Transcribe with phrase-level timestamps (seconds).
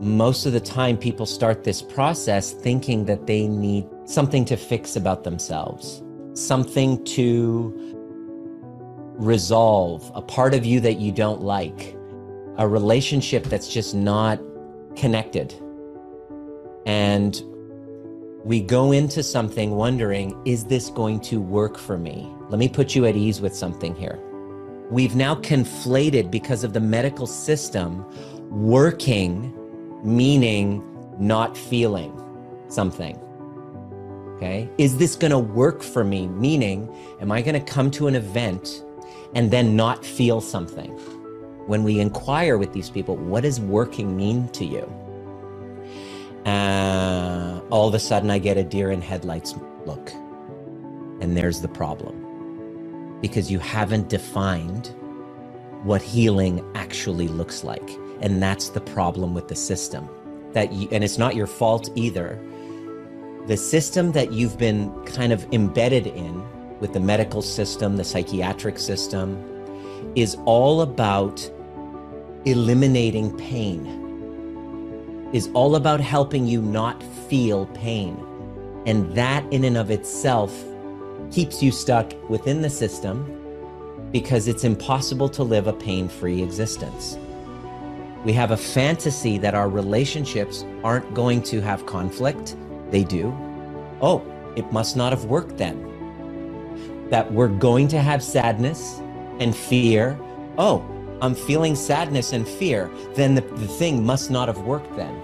[0.00, 4.96] most of the time people start this process thinking that they need something to fix
[4.96, 6.02] about themselves,
[6.32, 7.74] something to
[9.18, 11.94] resolve, a part of you that you don't like,
[12.56, 14.40] a relationship that's just not
[14.96, 15.54] connected.
[16.86, 17.42] And
[18.42, 22.26] we go into something wondering, is this going to work for me?
[22.48, 24.18] Let me put you at ease with something here.
[24.90, 28.06] We've now conflated because of the medical system
[28.48, 29.54] working
[30.02, 30.84] meaning
[31.18, 32.16] not feeling
[32.68, 33.18] something.
[34.36, 34.68] Okay.
[34.78, 36.26] Is this going to work for me?
[36.26, 36.88] Meaning,
[37.20, 38.82] am I going to come to an event
[39.34, 40.90] and then not feel something?
[41.66, 44.90] When we inquire with these people, what does working mean to you?
[46.46, 50.10] Uh, all of a sudden, I get a deer in headlights look.
[51.20, 53.18] And there's the problem.
[53.20, 54.94] Because you haven't defined
[55.82, 57.90] what healing actually looks like.
[58.20, 60.08] And that's the problem with the system.
[60.52, 62.38] That you, and it's not your fault either.
[63.46, 66.42] The system that you've been kind of embedded in
[66.80, 69.42] with the medical system, the psychiatric system,
[70.14, 71.50] is all about
[72.44, 73.96] eliminating pain.
[75.32, 78.18] Is all about helping you not feel pain.
[78.86, 80.52] And that in and of itself
[81.30, 83.36] keeps you stuck within the system
[84.10, 87.16] because it's impossible to live a pain free existence.
[88.24, 92.54] We have a fantasy that our relationships aren't going to have conflict.
[92.90, 93.34] They do.
[94.02, 94.22] Oh,
[94.56, 97.08] it must not have worked then.
[97.08, 99.00] That we're going to have sadness
[99.38, 100.18] and fear.
[100.58, 100.84] Oh,
[101.22, 102.90] I'm feeling sadness and fear.
[103.14, 105.14] Then the, the thing must not have worked then.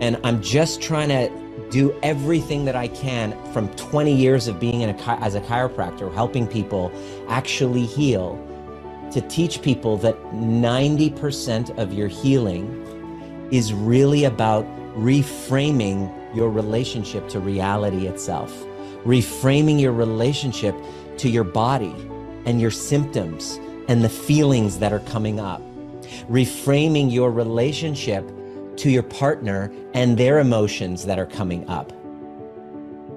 [0.00, 1.30] And I'm just trying to
[1.70, 6.46] do everything that I can from 20 years of being a, as a chiropractor, helping
[6.46, 6.92] people
[7.28, 8.38] actually heal
[9.12, 12.68] to teach people that 90% of your healing
[13.50, 18.52] is really about reframing your relationship to reality itself,
[19.04, 20.74] reframing your relationship
[21.18, 21.94] to your body
[22.46, 25.60] and your symptoms and the feelings that are coming up,
[26.28, 28.24] reframing your relationship
[28.76, 31.92] to your partner and their emotions that are coming up.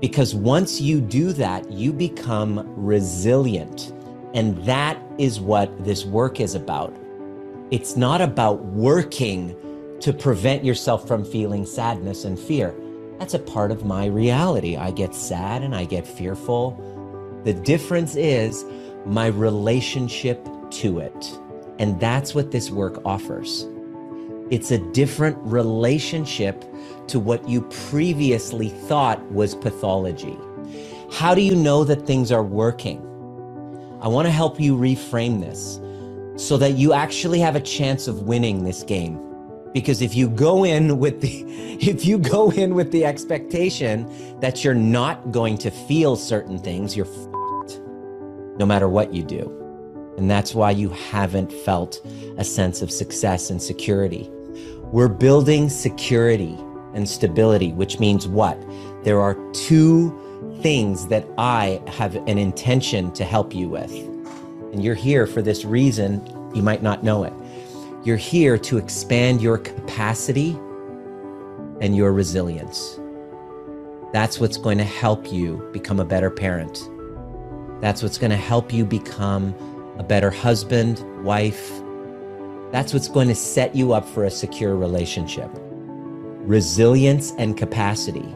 [0.00, 3.92] Because once you do that, you become resilient
[4.34, 6.94] and that is what this work is about.
[7.70, 9.56] It's not about working
[10.00, 12.74] to prevent yourself from feeling sadness and fear.
[13.18, 14.76] That's a part of my reality.
[14.76, 16.78] I get sad and I get fearful.
[17.44, 18.64] The difference is
[19.06, 21.38] my relationship to it.
[21.78, 23.66] And that's what this work offers.
[24.50, 26.64] It's a different relationship
[27.08, 30.38] to what you previously thought was pathology.
[31.12, 33.02] How do you know that things are working?
[34.00, 35.80] I want to help you reframe this
[36.42, 39.20] so that you actually have a chance of winning this game.
[39.72, 41.44] Because if you go in with the
[41.80, 44.06] if you go in with the expectation
[44.40, 47.80] that you're not going to feel certain things, you're fucked
[48.58, 49.54] no matter what you do.
[50.16, 52.04] And that's why you haven't felt
[52.38, 54.28] a sense of success and security.
[54.82, 56.56] We're building security
[56.94, 58.58] and stability, which means what?
[59.04, 60.10] There are two
[60.60, 63.92] things that I have an intention to help you with.
[64.72, 67.32] And you're here for this reason, you might not know it.
[68.04, 70.50] You're here to expand your capacity
[71.80, 72.98] and your resilience.
[74.12, 76.88] That's what's going to help you become a better parent.
[77.80, 79.54] That's what's going to help you become
[79.98, 81.70] a better husband, wife.
[82.72, 85.50] That's what's going to set you up for a secure relationship.
[85.52, 88.34] Resilience and capacity